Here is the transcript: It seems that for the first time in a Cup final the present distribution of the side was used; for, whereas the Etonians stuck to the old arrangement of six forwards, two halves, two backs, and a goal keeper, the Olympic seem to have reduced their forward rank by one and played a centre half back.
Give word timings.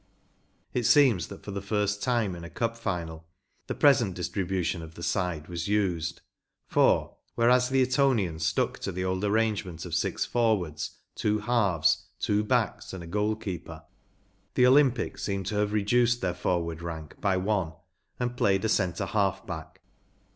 It 0.73 0.87
seems 0.87 1.27
that 1.27 1.43
for 1.43 1.51
the 1.51 1.61
first 1.61 2.01
time 2.01 2.33
in 2.35 2.43
a 2.43 2.49
Cup 2.49 2.75
final 2.75 3.23
the 3.67 3.75
present 3.75 4.15
distribution 4.15 4.81
of 4.81 4.95
the 4.95 5.03
side 5.03 5.47
was 5.47 5.67
used; 5.67 6.21
for, 6.65 7.17
whereas 7.35 7.69
the 7.69 7.83
Etonians 7.83 8.43
stuck 8.43 8.79
to 8.79 8.91
the 8.91 9.05
old 9.05 9.23
arrangement 9.23 9.85
of 9.85 9.93
six 9.93 10.25
forwards, 10.25 10.95
two 11.13 11.37
halves, 11.37 12.07
two 12.19 12.43
backs, 12.43 12.93
and 12.93 13.03
a 13.03 13.05
goal 13.05 13.35
keeper, 13.35 13.83
the 14.55 14.65
Olympic 14.65 15.19
seem 15.19 15.43
to 15.43 15.55
have 15.57 15.71
reduced 15.71 16.19
their 16.21 16.33
forward 16.33 16.81
rank 16.81 17.21
by 17.21 17.37
one 17.37 17.73
and 18.19 18.35
played 18.35 18.65
a 18.65 18.69
centre 18.69 19.05
half 19.05 19.45
back. 19.45 19.81